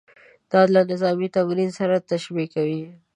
[0.51, 2.81] دا له نظامي تمریناتو سره تشبیه کوي.